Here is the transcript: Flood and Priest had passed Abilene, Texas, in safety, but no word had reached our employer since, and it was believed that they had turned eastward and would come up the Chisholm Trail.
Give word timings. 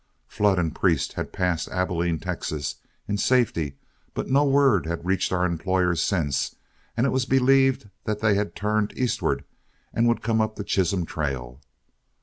Flood 0.25 0.57
and 0.57 0.73
Priest 0.73 1.13
had 1.13 1.31
passed 1.31 1.67
Abilene, 1.67 2.17
Texas, 2.17 2.77
in 3.07 3.19
safety, 3.19 3.77
but 4.15 4.27
no 4.27 4.43
word 4.43 4.87
had 4.87 5.05
reached 5.05 5.31
our 5.31 5.45
employer 5.45 5.95
since, 5.95 6.55
and 6.97 7.05
it 7.05 7.11
was 7.11 7.25
believed 7.27 7.87
that 8.05 8.19
they 8.19 8.33
had 8.33 8.55
turned 8.55 8.97
eastward 8.97 9.43
and 9.93 10.07
would 10.07 10.23
come 10.23 10.41
up 10.41 10.55
the 10.55 10.63
Chisholm 10.63 11.05
Trail. 11.05 11.61